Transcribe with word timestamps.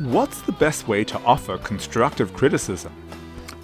What's 0.00 0.40
the 0.40 0.52
best 0.52 0.88
way 0.88 1.04
to 1.04 1.18
offer 1.24 1.58
constructive 1.58 2.32
criticism? 2.32 2.90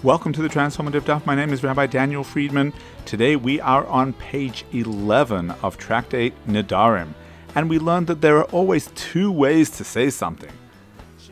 Welcome 0.03 0.33
to 0.33 0.43
the 0.43 0.47
Transformative 0.47 1.01
Daf. 1.01 1.25
My 1.25 1.33
name 1.33 1.51
is 1.51 1.63
Rabbi 1.63 1.87
Daniel 1.87 2.23
Friedman. 2.23 2.73
Today 3.05 3.35
we 3.35 3.59
are 3.59 3.87
on 3.87 4.13
page 4.13 4.63
11 4.71 5.49
of 5.63 5.79
Tractate 5.79 6.33
Nedarim, 6.45 7.15
and 7.55 7.67
we 7.67 7.79
learned 7.79 8.05
that 8.05 8.21
there 8.21 8.37
are 8.37 8.43
always 8.51 8.91
two 8.93 9.31
ways 9.31 9.71
to 9.71 9.83
say 9.83 10.11
something. 10.11 10.51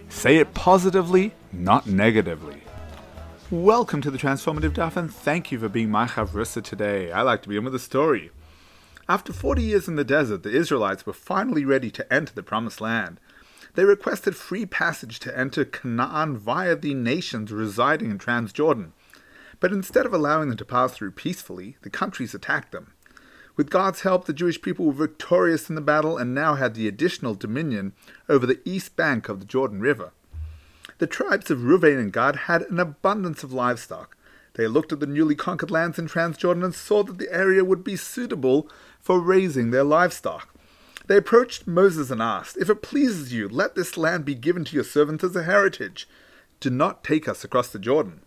Say 0.09 0.37
it 0.37 0.55
positively, 0.55 1.35
not 1.53 1.85
negatively. 1.85 2.63
Welcome 3.51 4.01
to 4.01 4.09
the 4.09 4.17
Transformative 4.17 4.71
Daf, 4.71 4.97
and 4.97 5.13
thank 5.13 5.51
you 5.51 5.59
for 5.59 5.69
being 5.69 5.91
my 5.91 6.07
chavrusa 6.07 6.63
today. 6.63 7.11
I 7.11 7.21
like 7.21 7.43
to 7.43 7.49
begin 7.49 7.65
with 7.65 7.75
a 7.75 7.79
story. 7.79 8.31
After 9.07 9.31
40 9.31 9.61
years 9.61 9.87
in 9.87 9.97
the 9.97 10.03
desert, 10.03 10.41
the 10.41 10.49
Israelites 10.49 11.05
were 11.05 11.13
finally 11.13 11.63
ready 11.63 11.91
to 11.91 12.11
enter 12.11 12.33
the 12.33 12.41
Promised 12.41 12.81
Land. 12.81 13.19
They 13.75 13.83
requested 13.83 14.37
free 14.37 14.65
passage 14.65 15.19
to 15.19 15.37
enter 15.37 15.65
Canaan 15.65 16.37
via 16.37 16.75
the 16.75 16.93
nations 16.93 17.51
residing 17.51 18.09
in 18.09 18.17
Transjordan. 18.17 18.91
But 19.59 19.73
instead 19.73 20.05
of 20.05 20.13
allowing 20.13 20.49
them 20.49 20.57
to 20.57 20.65
pass 20.65 20.93
through 20.93 21.11
peacefully, 21.11 21.77
the 21.81 21.89
countries 21.89 22.33
attacked 22.33 22.71
them. 22.71 22.93
With 23.57 23.69
God's 23.69 24.01
help, 24.01 24.25
the 24.25 24.33
Jewish 24.33 24.61
people 24.61 24.85
were 24.85 24.93
victorious 24.93 25.69
in 25.69 25.75
the 25.75 25.81
battle 25.81 26.17
and 26.17 26.33
now 26.33 26.55
had 26.55 26.73
the 26.73 26.87
additional 26.87 27.35
dominion 27.35 27.93
over 28.27 28.45
the 28.45 28.59
east 28.65 28.95
bank 28.95 29.29
of 29.29 29.39
the 29.39 29.45
Jordan 29.45 29.81
River. 29.81 30.11
The 30.97 31.07
tribes 31.07 31.51
of 31.51 31.59
Reuven 31.59 31.99
and 31.99 32.13
Gad 32.13 32.35
had 32.47 32.63
an 32.63 32.79
abundance 32.79 33.43
of 33.43 33.51
livestock. 33.51 34.15
They 34.53 34.67
looked 34.67 34.93
at 34.93 35.01
the 35.01 35.07
newly 35.07 35.35
conquered 35.35 35.71
lands 35.71 35.99
in 35.99 36.07
Transjordan 36.07 36.63
and 36.63 36.75
saw 36.75 37.03
that 37.03 37.17
the 37.17 37.33
area 37.33 37.65
would 37.65 37.83
be 37.83 37.97
suitable 37.97 38.69
for 39.01 39.19
raising 39.19 39.71
their 39.71 39.83
livestock. 39.83 40.54
They 41.07 41.17
approached 41.17 41.67
Moses 41.67 42.09
and 42.09 42.21
asked, 42.21 42.57
If 42.57 42.69
it 42.69 42.81
pleases 42.81 43.31
you, 43.31 43.47
let 43.47 43.75
this 43.75 43.97
land 43.97 44.25
be 44.25 44.35
given 44.35 44.65
to 44.65 44.75
your 44.75 44.83
servants 44.83 45.23
as 45.23 45.35
a 45.35 45.43
heritage. 45.43 46.07
Do 46.59 46.69
not 46.69 47.03
take 47.03 47.27
us 47.27 47.43
across 47.43 47.69
the 47.69 47.79
Jordan. 47.79 48.21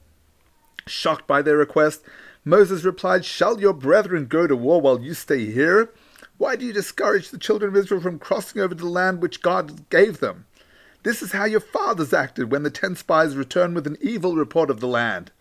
Shocked 0.86 1.26
by 1.26 1.42
their 1.42 1.56
request, 1.56 2.02
Moses 2.44 2.84
replied, 2.84 3.24
Shall 3.24 3.60
your 3.60 3.72
brethren 3.72 4.26
go 4.26 4.46
to 4.46 4.56
war 4.56 4.80
while 4.80 5.00
you 5.00 5.14
stay 5.14 5.46
here? 5.46 5.90
Why 6.38 6.54
do 6.54 6.64
you 6.64 6.72
discourage 6.72 7.30
the 7.30 7.38
children 7.38 7.70
of 7.70 7.76
Israel 7.76 8.00
from 8.00 8.20
crossing 8.20 8.62
over 8.62 8.74
to 8.74 8.80
the 8.80 8.88
land 8.88 9.20
which 9.20 9.42
God 9.42 9.90
gave 9.90 10.20
them? 10.20 10.46
This 11.02 11.20
is 11.20 11.32
how 11.32 11.46
your 11.46 11.60
fathers 11.60 12.12
acted 12.12 12.50
when 12.50 12.62
the 12.62 12.70
ten 12.70 12.94
spies 12.94 13.36
returned 13.36 13.74
with 13.74 13.86
an 13.86 13.98
evil 14.00 14.36
report 14.36 14.70
of 14.70 14.80
the 14.80 14.86
land. 14.86 15.32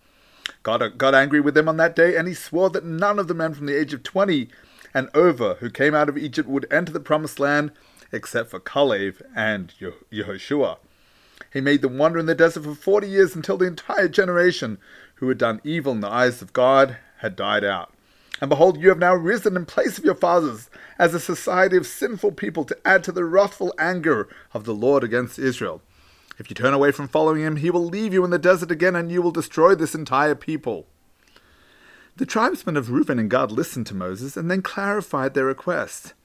God 0.63 0.97
got 0.97 1.13
angry 1.13 1.39
with 1.39 1.53
them 1.53 1.69
on 1.69 1.77
that 1.77 1.95
day, 1.95 2.15
and 2.15 2.27
he 2.27 2.33
swore 2.33 2.69
that 2.71 2.85
none 2.85 3.19
of 3.19 3.27
the 3.27 3.33
men 3.33 3.53
from 3.53 3.67
the 3.67 3.77
age 3.77 3.93
of 3.93 4.01
twenty 4.01 4.49
and 4.97 5.11
over 5.13 5.53
who 5.59 5.69
came 5.69 5.93
out 5.93 6.09
of 6.09 6.17
Egypt 6.17 6.49
would 6.49 6.65
enter 6.71 6.91
the 6.91 6.99
promised 6.99 7.39
land 7.39 7.71
except 8.11 8.49
for 8.49 8.59
Kalev 8.59 9.21
and 9.35 9.71
Yehoshua. 10.11 10.79
He 11.53 11.61
made 11.61 11.83
them 11.83 11.99
wander 11.99 12.17
in 12.17 12.25
the 12.25 12.33
desert 12.33 12.63
for 12.63 12.73
forty 12.73 13.07
years 13.07 13.35
until 13.35 13.57
the 13.57 13.67
entire 13.67 14.07
generation 14.07 14.79
who 15.15 15.29
had 15.29 15.37
done 15.37 15.61
evil 15.63 15.93
in 15.93 16.01
the 16.01 16.09
eyes 16.09 16.41
of 16.41 16.51
God 16.51 16.97
had 17.19 17.35
died 17.35 17.63
out. 17.63 17.93
And 18.41 18.49
behold, 18.49 18.81
you 18.81 18.89
have 18.89 18.97
now 18.97 19.13
risen 19.13 19.55
in 19.55 19.67
place 19.67 19.99
of 19.99 20.03
your 20.03 20.15
fathers 20.15 20.67
as 20.97 21.13
a 21.13 21.19
society 21.19 21.77
of 21.77 21.85
sinful 21.85 22.31
people 22.31 22.65
to 22.65 22.77
add 22.83 23.03
to 23.03 23.11
the 23.11 23.23
wrathful 23.23 23.75
anger 23.77 24.27
of 24.51 24.63
the 24.63 24.73
Lord 24.73 25.03
against 25.03 25.37
Israel. 25.37 25.83
If 26.39 26.49
you 26.49 26.55
turn 26.55 26.73
away 26.73 26.91
from 26.91 27.07
following 27.07 27.43
him, 27.43 27.57
he 27.57 27.69
will 27.69 27.85
leave 27.85 28.15
you 28.15 28.25
in 28.25 28.31
the 28.31 28.39
desert 28.39 28.71
again, 28.71 28.95
and 28.95 29.11
you 29.11 29.21
will 29.21 29.29
destroy 29.29 29.75
this 29.75 29.93
entire 29.93 30.33
people. 30.33 30.87
The 32.17 32.25
tribesmen 32.25 32.75
of 32.77 32.89
Reuben 32.89 33.19
and 33.19 33.29
Gad 33.29 33.51
listened 33.51 33.85
to 33.87 33.95
Moses 33.95 34.35
and 34.35 34.49
then 34.49 34.63
clarified 34.63 35.35
their 35.35 35.45
request. 35.45 36.15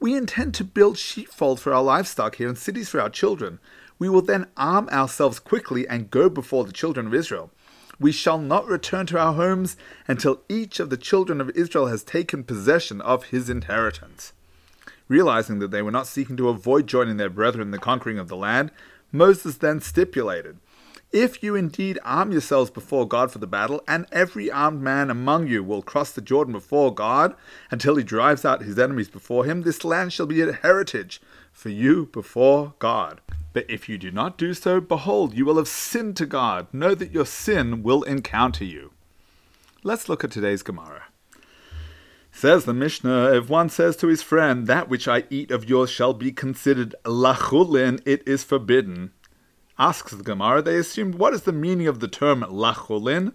We 0.00 0.14
intend 0.14 0.54
to 0.54 0.64
build 0.64 0.96
sheepfold 0.96 1.60
for 1.60 1.74
our 1.74 1.82
livestock 1.82 2.36
here 2.36 2.48
and 2.48 2.56
cities 2.56 2.88
for 2.88 2.98
our 2.98 3.10
children. 3.10 3.58
We 3.98 4.08
will 4.08 4.22
then 4.22 4.46
arm 4.56 4.88
ourselves 4.88 5.38
quickly 5.38 5.86
and 5.86 6.10
go 6.10 6.30
before 6.30 6.64
the 6.64 6.72
children 6.72 7.06
of 7.06 7.12
Israel. 7.12 7.50
We 8.00 8.10
shall 8.10 8.38
not 8.38 8.66
return 8.66 9.04
to 9.08 9.18
our 9.18 9.34
homes 9.34 9.76
until 10.06 10.40
each 10.48 10.80
of 10.80 10.88
the 10.88 10.96
children 10.96 11.42
of 11.42 11.50
Israel 11.50 11.88
has 11.88 12.02
taken 12.02 12.42
possession 12.42 13.02
of 13.02 13.24
his 13.24 13.50
inheritance. 13.50 14.32
Realizing 15.08 15.58
that 15.58 15.70
they 15.70 15.82
were 15.82 15.90
not 15.90 16.06
seeking 16.06 16.38
to 16.38 16.48
avoid 16.48 16.86
joining 16.86 17.18
their 17.18 17.28
brethren 17.28 17.66
in 17.66 17.70
the 17.70 17.78
conquering 17.78 18.18
of 18.18 18.28
the 18.28 18.36
land, 18.36 18.70
Moses 19.12 19.58
then 19.58 19.82
stipulated 19.82 20.56
if 21.10 21.42
you 21.42 21.54
indeed 21.54 21.98
arm 22.04 22.32
yourselves 22.32 22.70
before 22.70 23.08
God 23.08 23.32
for 23.32 23.38
the 23.38 23.46
battle, 23.46 23.82
and 23.88 24.06
every 24.12 24.50
armed 24.50 24.82
man 24.82 25.10
among 25.10 25.46
you 25.46 25.64
will 25.64 25.80
cross 25.80 26.12
the 26.12 26.20
Jordan 26.20 26.52
before 26.52 26.94
God 26.94 27.34
until 27.70 27.96
he 27.96 28.04
drives 28.04 28.44
out 28.44 28.62
his 28.62 28.78
enemies 28.78 29.08
before 29.08 29.46
him, 29.46 29.62
this 29.62 29.84
land 29.84 30.12
shall 30.12 30.26
be 30.26 30.42
a 30.42 30.52
heritage 30.52 31.20
for 31.50 31.70
you 31.70 32.06
before 32.12 32.74
God. 32.78 33.22
But 33.54 33.64
if 33.70 33.88
you 33.88 33.96
do 33.96 34.10
not 34.10 34.36
do 34.36 34.52
so, 34.52 34.80
behold, 34.80 35.34
you 35.34 35.46
will 35.46 35.56
have 35.56 35.68
sinned 35.68 36.16
to 36.18 36.26
God. 36.26 36.66
Know 36.72 36.94
that 36.94 37.12
your 37.12 37.26
sin 37.26 37.82
will 37.82 38.02
encounter 38.02 38.64
you. 38.64 38.92
Let's 39.82 40.08
look 40.08 40.22
at 40.24 40.30
today's 40.30 40.62
Gemara. 40.62 41.04
Says 42.30 42.66
the 42.66 42.74
Mishnah, 42.74 43.32
if 43.34 43.48
one 43.48 43.70
says 43.70 43.96
to 43.96 44.08
his 44.08 44.22
friend, 44.22 44.66
That 44.66 44.88
which 44.88 45.08
I 45.08 45.24
eat 45.30 45.50
of 45.50 45.68
yours 45.68 45.90
shall 45.90 46.12
be 46.12 46.30
considered 46.30 46.94
lachulin, 47.04 48.00
it 48.04 48.22
is 48.28 48.44
forbidden 48.44 49.12
asks 49.78 50.12
the 50.12 50.22
Gemara, 50.22 50.62
they 50.62 50.76
assumed 50.76 51.14
what 51.14 51.34
is 51.34 51.42
the 51.42 51.52
meaning 51.52 51.86
of 51.86 52.00
the 52.00 52.08
term 52.08 52.42
lachulin? 52.42 53.32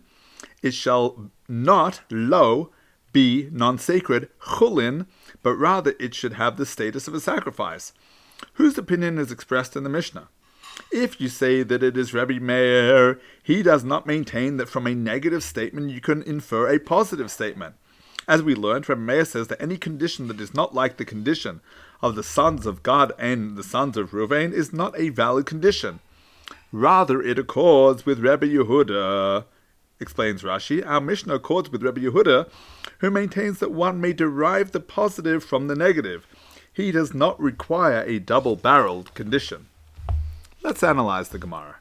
It 0.61 0.73
shall 0.73 1.31
not, 1.47 2.01
lo, 2.09 2.71
be 3.11 3.49
non 3.51 3.77
sacred, 3.77 4.29
chulin, 4.39 5.05
but 5.41 5.55
rather 5.55 5.93
it 5.99 6.13
should 6.15 6.33
have 6.33 6.57
the 6.57 6.65
status 6.65 7.07
of 7.07 7.13
a 7.13 7.19
sacrifice. 7.19 7.93
Whose 8.53 8.77
opinion 8.77 9.17
is 9.17 9.31
expressed 9.31 9.75
in 9.75 9.83
the 9.83 9.89
Mishnah? 9.89 10.27
If 10.91 11.21
you 11.21 11.29
say 11.29 11.63
that 11.63 11.83
it 11.83 11.95
is 11.95 12.13
Rabbi 12.13 12.39
Meir, 12.39 13.19
he 13.43 13.61
does 13.61 13.83
not 13.83 14.07
maintain 14.07 14.57
that 14.57 14.69
from 14.69 14.87
a 14.87 14.95
negative 14.95 15.43
statement 15.43 15.91
you 15.91 16.01
can 16.01 16.23
infer 16.23 16.67
a 16.67 16.79
positive 16.79 17.29
statement. 17.29 17.75
As 18.27 18.41
we 18.41 18.55
learned, 18.55 18.89
Rabbi 18.89 19.01
Meir 19.01 19.25
says 19.25 19.49
that 19.49 19.61
any 19.61 19.77
condition 19.77 20.27
that 20.27 20.41
is 20.41 20.53
not 20.53 20.73
like 20.73 20.97
the 20.97 21.05
condition 21.05 21.61
of 22.01 22.15
the 22.15 22.23
sons 22.23 22.65
of 22.65 22.81
Gad 22.81 23.11
and 23.19 23.55
the 23.55 23.63
sons 23.63 23.97
of 23.97 24.11
Ruvain 24.11 24.51
is 24.51 24.73
not 24.73 24.97
a 24.97 25.09
valid 25.09 25.45
condition. 25.45 25.99
Rather, 26.71 27.21
it 27.21 27.37
accords 27.37 28.05
with 28.05 28.19
Rebbe 28.19 28.47
Yehuda, 28.47 29.45
explains 29.99 30.41
Rashi. 30.41 30.85
Our 30.85 31.01
Mishnah 31.01 31.35
accords 31.35 31.71
with 31.71 31.83
Rebbe 31.83 32.01
Yehuda, 32.01 32.49
who 32.99 33.11
maintains 33.11 33.59
that 33.59 33.71
one 33.71 34.01
may 34.01 34.13
derive 34.13 34.71
the 34.71 34.79
positive 34.79 35.43
from 35.43 35.67
the 35.67 35.75
negative. 35.75 36.25
He 36.73 36.91
does 36.91 37.13
not 37.13 37.39
require 37.39 38.03
a 38.03 38.19
double-barreled 38.19 39.13
condition. 39.13 39.67
Let's 40.63 40.81
analyze 40.83 41.29
the 41.29 41.37
Gemara. 41.37 41.75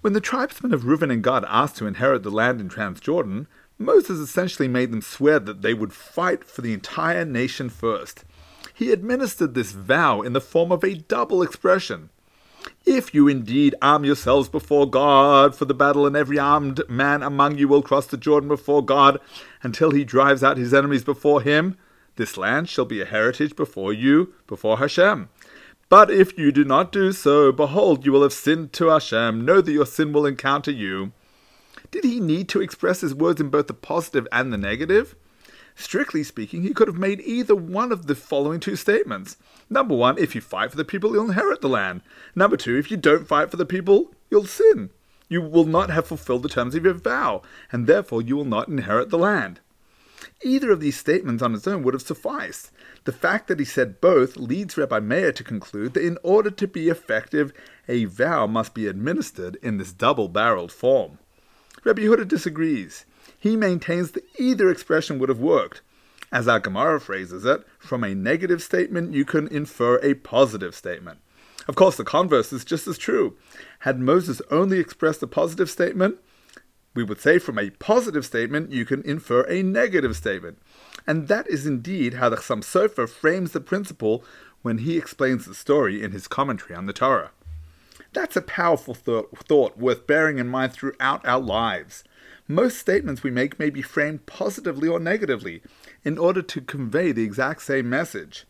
When 0.00 0.12
the 0.12 0.20
tribesmen 0.20 0.72
of 0.72 0.82
Reuven 0.82 1.12
and 1.12 1.22
Gad 1.22 1.44
asked 1.48 1.76
to 1.76 1.86
inherit 1.86 2.22
the 2.22 2.30
land 2.30 2.60
in 2.60 2.68
Transjordan, 2.68 3.46
Moses 3.78 4.18
essentially 4.18 4.68
made 4.68 4.90
them 4.90 5.02
swear 5.02 5.38
that 5.40 5.62
they 5.62 5.74
would 5.74 5.92
fight 5.92 6.44
for 6.44 6.62
the 6.62 6.72
entire 6.72 7.24
nation 7.24 7.68
first. 7.68 8.24
He 8.72 8.92
administered 8.92 9.54
this 9.54 9.72
vow 9.72 10.22
in 10.22 10.32
the 10.32 10.40
form 10.40 10.72
of 10.72 10.82
a 10.84 10.94
double 10.94 11.42
expression. 11.42 12.10
If 12.86 13.12
you 13.12 13.26
indeed 13.26 13.74
arm 13.82 14.04
yourselves 14.04 14.48
before 14.48 14.88
God 14.88 15.56
for 15.56 15.64
the 15.64 15.74
battle, 15.74 16.06
and 16.06 16.14
every 16.14 16.38
armed 16.38 16.88
man 16.88 17.20
among 17.20 17.58
you 17.58 17.66
will 17.66 17.82
cross 17.82 18.06
the 18.06 18.16
Jordan 18.16 18.48
before 18.48 18.84
God 18.84 19.18
until 19.64 19.90
he 19.90 20.04
drives 20.04 20.44
out 20.44 20.56
his 20.56 20.72
enemies 20.72 21.02
before 21.02 21.42
him, 21.42 21.76
this 22.14 22.36
land 22.36 22.68
shall 22.68 22.84
be 22.84 23.00
a 23.00 23.04
heritage 23.04 23.56
before 23.56 23.92
you, 23.92 24.34
before 24.46 24.78
Hashem. 24.78 25.28
But 25.88 26.12
if 26.12 26.38
you 26.38 26.52
do 26.52 26.64
not 26.64 26.92
do 26.92 27.10
so, 27.10 27.50
behold, 27.50 28.06
you 28.06 28.12
will 28.12 28.22
have 28.22 28.32
sinned 28.32 28.72
to 28.74 28.86
Hashem. 28.86 29.44
Know 29.44 29.60
that 29.60 29.72
your 29.72 29.84
sin 29.84 30.12
will 30.12 30.24
encounter 30.24 30.70
you. 30.70 31.10
Did 31.90 32.04
he 32.04 32.20
need 32.20 32.48
to 32.50 32.62
express 32.62 33.00
his 33.00 33.16
words 33.16 33.40
in 33.40 33.48
both 33.48 33.66
the 33.66 33.74
positive 33.74 34.28
and 34.30 34.52
the 34.52 34.58
negative? 34.58 35.16
Strictly 35.78 36.24
speaking, 36.24 36.62
he 36.62 36.72
could 36.72 36.88
have 36.88 36.96
made 36.96 37.20
either 37.20 37.54
one 37.54 37.92
of 37.92 38.06
the 38.06 38.14
following 38.14 38.58
two 38.58 38.76
statements. 38.76 39.36
Number 39.68 39.94
one, 39.94 40.16
if 40.16 40.34
you 40.34 40.40
fight 40.40 40.70
for 40.70 40.76
the 40.76 40.86
people, 40.86 41.12
you'll 41.12 41.28
inherit 41.28 41.60
the 41.60 41.68
land. 41.68 42.00
Number 42.34 42.56
two, 42.56 42.76
if 42.76 42.90
you 42.90 42.96
don't 42.96 43.28
fight 43.28 43.50
for 43.50 43.58
the 43.58 43.66
people, 43.66 44.10
you'll 44.30 44.46
sin. 44.46 44.88
You 45.28 45.42
will 45.42 45.66
not 45.66 45.90
have 45.90 46.06
fulfilled 46.06 46.44
the 46.44 46.48
terms 46.48 46.74
of 46.74 46.84
your 46.84 46.94
vow, 46.94 47.42
and 47.70 47.86
therefore 47.86 48.22
you 48.22 48.36
will 48.36 48.46
not 48.46 48.68
inherit 48.68 49.10
the 49.10 49.18
land. 49.18 49.60
Either 50.42 50.70
of 50.70 50.80
these 50.80 50.96
statements 50.96 51.42
on 51.42 51.54
its 51.54 51.66
own 51.66 51.82
would 51.82 51.94
have 51.94 52.02
sufficed. 52.02 52.70
The 53.04 53.12
fact 53.12 53.46
that 53.48 53.58
he 53.58 53.64
said 53.64 54.00
both 54.00 54.38
leads 54.38 54.78
Rabbi 54.78 55.00
Meir 55.00 55.30
to 55.32 55.44
conclude 55.44 55.92
that 55.92 56.04
in 56.04 56.16
order 56.22 56.50
to 56.50 56.66
be 56.66 56.88
effective, 56.88 57.52
a 57.86 58.06
vow 58.06 58.46
must 58.46 58.72
be 58.72 58.86
administered 58.86 59.58
in 59.62 59.76
this 59.76 59.92
double 59.92 60.28
barreled 60.28 60.72
form. 60.72 61.18
Rabbi 61.84 62.02
Yehuda 62.02 62.26
disagrees. 62.26 63.04
He 63.38 63.56
maintains 63.56 64.12
that 64.12 64.24
either 64.38 64.70
expression 64.70 65.18
would 65.18 65.28
have 65.28 65.38
worked. 65.40 65.82
As 66.32 66.48
our 66.48 66.58
Gemara 66.58 67.00
phrases 67.00 67.44
it, 67.44 67.64
from 67.78 68.02
a 68.02 68.14
negative 68.14 68.62
statement 68.62 69.14
you 69.14 69.24
can 69.24 69.48
infer 69.48 69.98
a 69.98 70.14
positive 70.14 70.74
statement. 70.74 71.20
Of 71.68 71.74
course, 71.74 71.96
the 71.96 72.04
converse 72.04 72.52
is 72.52 72.64
just 72.64 72.86
as 72.86 72.98
true. 72.98 73.36
Had 73.80 73.98
Moses 73.98 74.40
only 74.50 74.78
expressed 74.78 75.22
a 75.22 75.26
positive 75.26 75.70
statement, 75.70 76.18
we 76.94 77.04
would 77.04 77.20
say 77.20 77.38
from 77.38 77.58
a 77.58 77.70
positive 77.70 78.24
statement 78.24 78.72
you 78.72 78.84
can 78.84 79.02
infer 79.02 79.42
a 79.42 79.62
negative 79.62 80.16
statement. 80.16 80.58
And 81.06 81.28
that 81.28 81.46
is 81.48 81.66
indeed 81.66 82.14
how 82.14 82.28
the 82.28 82.36
Chassam 82.36 82.62
Sofer 82.62 83.08
frames 83.08 83.52
the 83.52 83.60
principle 83.60 84.24
when 84.62 84.78
he 84.78 84.96
explains 84.96 85.44
the 85.44 85.54
story 85.54 86.02
in 86.02 86.12
his 86.12 86.26
commentary 86.26 86.74
on 86.74 86.86
the 86.86 86.92
Torah. 86.92 87.30
That's 88.12 88.36
a 88.36 88.42
powerful 88.42 88.94
th- 88.94 89.26
thought 89.34 89.76
worth 89.78 90.06
bearing 90.06 90.38
in 90.38 90.48
mind 90.48 90.72
throughout 90.72 91.26
our 91.26 91.40
lives. 91.40 92.04
Most 92.48 92.78
statements 92.78 93.22
we 93.22 93.30
make 93.30 93.58
may 93.58 93.70
be 93.70 93.82
framed 93.82 94.26
positively 94.26 94.88
or 94.88 95.00
negatively 95.00 95.62
in 96.04 96.16
order 96.16 96.42
to 96.42 96.60
convey 96.60 97.12
the 97.12 97.24
exact 97.24 97.62
same 97.62 97.90
message. 97.90 98.46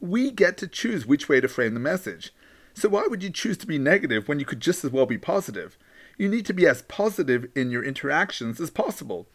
We 0.00 0.30
get 0.30 0.56
to 0.58 0.66
choose 0.66 1.06
which 1.06 1.28
way 1.28 1.40
to 1.40 1.48
frame 1.48 1.74
the 1.74 1.80
message. 1.80 2.32
So 2.74 2.88
why 2.88 3.06
would 3.06 3.22
you 3.22 3.30
choose 3.30 3.56
to 3.58 3.66
be 3.66 3.78
negative 3.78 4.28
when 4.28 4.38
you 4.38 4.44
could 4.44 4.60
just 4.60 4.84
as 4.84 4.90
well 4.90 5.06
be 5.06 5.16
positive? 5.16 5.78
You 6.18 6.28
need 6.28 6.44
to 6.46 6.52
be 6.52 6.66
as 6.66 6.82
positive 6.82 7.46
in 7.54 7.70
your 7.70 7.84
interactions 7.84 8.60
as 8.60 8.70
possible. 8.70 9.26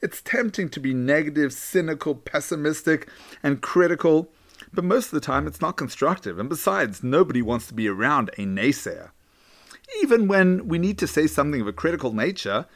It's 0.00 0.22
tempting 0.22 0.68
to 0.70 0.80
be 0.80 0.94
negative, 0.94 1.52
cynical, 1.52 2.14
pessimistic, 2.14 3.08
and 3.42 3.60
critical, 3.60 4.30
but 4.72 4.84
most 4.84 5.06
of 5.06 5.12
the 5.12 5.20
time 5.20 5.46
it's 5.46 5.60
not 5.60 5.76
constructive, 5.76 6.38
and 6.38 6.48
besides, 6.48 7.02
nobody 7.02 7.42
wants 7.42 7.66
to 7.68 7.74
be 7.74 7.88
around 7.88 8.30
a 8.30 8.42
naysayer. 8.42 9.10
Even 10.02 10.28
when 10.28 10.68
we 10.68 10.78
need 10.78 10.98
to 10.98 11.06
say 11.06 11.26
something 11.26 11.60
of 11.60 11.66
a 11.66 11.72
critical 11.72 12.12
nature, 12.12 12.66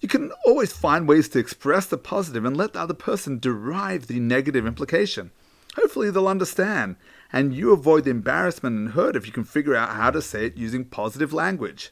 you 0.00 0.08
can 0.08 0.32
always 0.46 0.72
find 0.72 1.08
ways 1.08 1.28
to 1.30 1.38
express 1.38 1.86
the 1.86 1.98
positive 1.98 2.44
and 2.44 2.56
let 2.56 2.72
the 2.72 2.80
other 2.80 2.94
person 2.94 3.38
derive 3.38 4.06
the 4.06 4.18
negative 4.18 4.66
implication. 4.66 5.30
Hopefully, 5.76 6.10
they'll 6.10 6.26
understand, 6.26 6.96
and 7.32 7.54
you 7.54 7.72
avoid 7.72 8.04
the 8.04 8.10
embarrassment 8.10 8.76
and 8.76 8.90
hurt 8.90 9.14
if 9.14 9.26
you 9.26 9.32
can 9.32 9.44
figure 9.44 9.76
out 9.76 9.90
how 9.90 10.10
to 10.10 10.20
say 10.20 10.46
it 10.46 10.56
using 10.56 10.84
positive 10.84 11.32
language. 11.32 11.90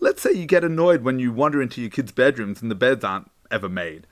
Let's 0.00 0.22
say 0.22 0.32
you 0.32 0.46
get 0.46 0.64
annoyed 0.64 1.02
when 1.02 1.18
you 1.18 1.32
wander 1.32 1.62
into 1.62 1.80
your 1.80 1.90
kids' 1.90 2.12
bedrooms 2.12 2.62
and 2.62 2.70
the 2.70 2.74
beds 2.74 3.04
aren't 3.04 3.30
ever 3.50 3.68
made. 3.68 4.06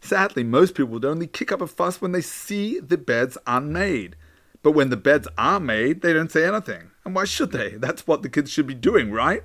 Sadly, 0.00 0.44
most 0.44 0.74
people 0.74 0.92
would 0.92 1.04
only 1.04 1.26
kick 1.26 1.50
up 1.50 1.60
a 1.60 1.66
fuss 1.66 2.00
when 2.00 2.12
they 2.12 2.20
see 2.20 2.78
the 2.78 2.96
beds 2.96 3.36
unmade. 3.46 4.16
But 4.62 4.72
when 4.72 4.90
the 4.90 4.96
beds 4.96 5.28
are 5.36 5.60
made, 5.60 6.02
they 6.02 6.12
don't 6.12 6.32
say 6.32 6.46
anything. 6.46 6.90
And 7.04 7.14
why 7.14 7.24
should 7.24 7.52
they? 7.52 7.70
That's 7.70 8.06
what 8.06 8.22
the 8.22 8.28
kids 8.28 8.50
should 8.50 8.66
be 8.66 8.74
doing, 8.74 9.10
right? 9.10 9.42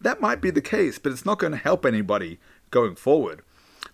That 0.00 0.20
might 0.20 0.40
be 0.40 0.50
the 0.50 0.60
case, 0.60 0.98
but 0.98 1.12
it's 1.12 1.26
not 1.26 1.38
going 1.38 1.52
to 1.52 1.58
help 1.58 1.84
anybody 1.84 2.38
going 2.70 2.94
forward. 2.94 3.42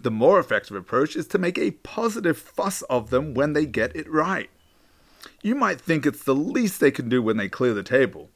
The 0.00 0.10
more 0.10 0.40
effective 0.40 0.76
approach 0.76 1.16
is 1.16 1.26
to 1.28 1.38
make 1.38 1.58
a 1.58 1.72
positive 1.72 2.38
fuss 2.38 2.82
of 2.82 3.10
them 3.10 3.34
when 3.34 3.52
they 3.52 3.66
get 3.66 3.94
it 3.94 4.10
right. 4.10 4.50
You 5.42 5.54
might 5.54 5.80
think 5.80 6.06
it's 6.06 6.24
the 6.24 6.34
least 6.34 6.80
they 6.80 6.90
can 6.90 7.08
do 7.08 7.22
when 7.22 7.36
they 7.36 7.48
clear 7.48 7.74
the 7.74 7.82
table. 7.82 8.30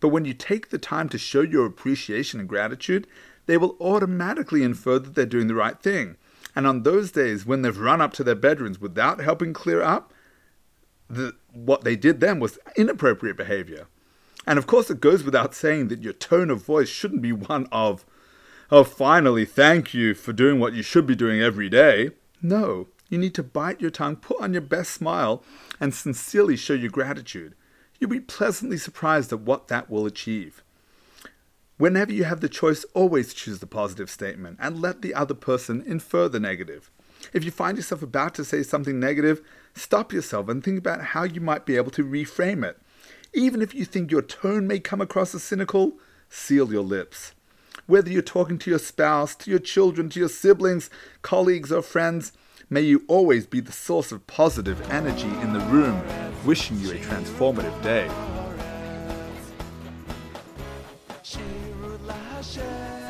But 0.00 0.08
when 0.08 0.24
you 0.24 0.34
take 0.34 0.70
the 0.70 0.78
time 0.78 1.08
to 1.10 1.18
show 1.18 1.42
your 1.42 1.66
appreciation 1.66 2.40
and 2.40 2.48
gratitude, 2.48 3.06
they 3.46 3.56
will 3.56 3.76
automatically 3.80 4.62
infer 4.62 4.98
that 4.98 5.14
they're 5.14 5.26
doing 5.26 5.46
the 5.46 5.54
right 5.54 5.80
thing. 5.80 6.16
And 6.56 6.66
on 6.66 6.82
those 6.82 7.12
days 7.12 7.44
when 7.44 7.60
they've 7.60 7.78
run 7.78 8.00
up 8.00 8.14
to 8.14 8.24
their 8.24 8.34
bedrooms 8.34 8.80
without 8.80 9.20
helping 9.20 9.52
clear 9.52 9.82
up, 9.82 10.12
the, 11.08 11.36
what 11.52 11.84
they 11.84 11.94
did 11.94 12.20
then 12.20 12.40
was 12.40 12.58
inappropriate 12.76 13.36
behavior. 13.36 13.86
And 14.46 14.58
of 14.58 14.66
course, 14.66 14.90
it 14.90 15.00
goes 15.00 15.22
without 15.22 15.54
saying 15.54 15.88
that 15.88 16.02
your 16.02 16.14
tone 16.14 16.50
of 16.50 16.64
voice 16.64 16.88
shouldn't 16.88 17.20
be 17.20 17.32
one 17.32 17.68
of, 17.70 18.06
oh, 18.70 18.84
finally, 18.84 19.44
thank 19.44 19.92
you 19.92 20.14
for 20.14 20.32
doing 20.32 20.58
what 20.58 20.72
you 20.72 20.82
should 20.82 21.06
be 21.06 21.14
doing 21.14 21.42
every 21.42 21.68
day. 21.68 22.10
No, 22.40 22.88
you 23.10 23.18
need 23.18 23.34
to 23.34 23.42
bite 23.42 23.80
your 23.80 23.90
tongue, 23.90 24.16
put 24.16 24.40
on 24.40 24.52
your 24.52 24.62
best 24.62 24.92
smile, 24.92 25.44
and 25.78 25.94
sincerely 25.94 26.56
show 26.56 26.74
your 26.74 26.90
gratitude. 26.90 27.54
You'll 27.98 28.10
be 28.10 28.20
pleasantly 28.20 28.78
surprised 28.78 29.32
at 29.32 29.40
what 29.40 29.68
that 29.68 29.90
will 29.90 30.06
achieve. 30.06 30.62
Whenever 31.78 32.10
you 32.10 32.24
have 32.24 32.40
the 32.40 32.48
choice, 32.48 32.84
always 32.94 33.34
choose 33.34 33.58
the 33.58 33.66
positive 33.66 34.08
statement 34.08 34.56
and 34.60 34.80
let 34.80 35.02
the 35.02 35.12
other 35.12 35.34
person 35.34 35.82
infer 35.86 36.26
the 36.26 36.40
negative. 36.40 36.90
If 37.34 37.44
you 37.44 37.50
find 37.50 37.76
yourself 37.76 38.02
about 38.02 38.34
to 38.36 38.44
say 38.44 38.62
something 38.62 38.98
negative, 38.98 39.42
stop 39.74 40.12
yourself 40.12 40.48
and 40.48 40.64
think 40.64 40.78
about 40.78 41.02
how 41.02 41.24
you 41.24 41.40
might 41.40 41.66
be 41.66 41.76
able 41.76 41.90
to 41.92 42.04
reframe 42.04 42.64
it. 42.64 42.78
Even 43.34 43.60
if 43.60 43.74
you 43.74 43.84
think 43.84 44.10
your 44.10 44.22
tone 44.22 44.66
may 44.66 44.78
come 44.78 45.02
across 45.02 45.34
as 45.34 45.42
cynical, 45.42 45.98
seal 46.30 46.72
your 46.72 46.82
lips. 46.82 47.34
Whether 47.86 48.10
you're 48.10 48.22
talking 48.22 48.58
to 48.60 48.70
your 48.70 48.78
spouse, 48.78 49.34
to 49.36 49.50
your 49.50 49.58
children, 49.58 50.08
to 50.10 50.20
your 50.20 50.30
siblings, 50.30 50.88
colleagues, 51.20 51.70
or 51.70 51.82
friends, 51.82 52.32
may 52.70 52.80
you 52.80 53.04
always 53.06 53.46
be 53.46 53.60
the 53.60 53.70
source 53.70 54.12
of 54.12 54.26
positive 54.26 54.80
energy 54.90 55.28
in 55.42 55.52
the 55.52 55.60
room, 55.60 56.02
wishing 56.44 56.80
you 56.80 56.92
a 56.92 56.94
transformative 56.94 57.82
day. 57.82 58.08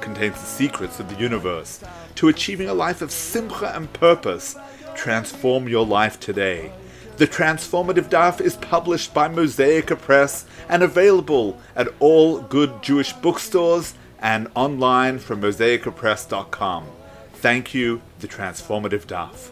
contains 0.00 0.40
the 0.40 0.46
secrets 0.46 1.00
of 1.00 1.08
the 1.08 1.20
universe. 1.20 1.82
To 2.16 2.28
achieving 2.28 2.68
a 2.68 2.74
life 2.74 3.02
of 3.02 3.10
simcha 3.10 3.74
and 3.74 3.92
purpose, 3.92 4.56
transform 4.94 5.68
your 5.68 5.86
life 5.86 6.18
today. 6.18 6.72
The 7.16 7.26
Transformative 7.26 8.08
Daf 8.08 8.40
is 8.40 8.56
published 8.56 9.12
by 9.12 9.28
Mosaica 9.28 10.00
Press 10.00 10.46
and 10.68 10.82
available 10.82 11.58
at 11.76 11.88
all 11.98 12.40
good 12.40 12.82
Jewish 12.82 13.12
bookstores 13.12 13.94
and 14.20 14.48
online 14.54 15.18
from 15.18 15.42
mosaicapress.com. 15.42 16.86
Thank 17.34 17.74
you, 17.74 18.00
The 18.20 18.28
Transformative 18.28 19.04
Daf. 19.04 19.50